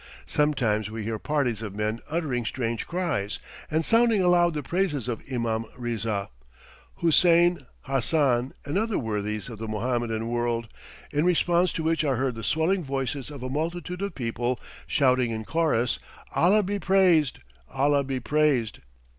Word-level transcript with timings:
Sometimes 0.25 0.89
we 0.89 1.03
hear 1.03 1.19
parties 1.19 1.61
of 1.61 1.75
men 1.75 1.99
uttering 2.09 2.43
strange 2.43 2.87
cries 2.87 3.37
and 3.69 3.85
sounding 3.85 4.19
aloud 4.23 4.55
the 4.55 4.63
praises 4.63 5.07
of 5.07 5.21
Imam 5.31 5.65
Riza, 5.77 6.31
Houssein, 7.03 7.67
Hassan, 7.81 8.53
and 8.65 8.79
other 8.79 8.97
worthies 8.97 9.47
of 9.47 9.59
the 9.59 9.67
Mohammedan 9.67 10.27
world, 10.27 10.67
in 11.11 11.23
response 11.23 11.71
to 11.73 11.83
which 11.83 12.03
are 12.03 12.15
heard 12.15 12.33
the 12.33 12.43
swelling 12.43 12.83
voices 12.83 13.29
of 13.29 13.43
a 13.43 13.49
multitude 13.51 14.01
of 14.01 14.15
people 14.15 14.59
shouting 14.87 15.29
in 15.29 15.45
chorus, 15.45 15.99
"Allah 16.33 16.63
be 16.63 16.79
praised! 16.79 17.37
Allah 17.71 18.03
be 18.03 18.19
praised!!" 18.19 18.79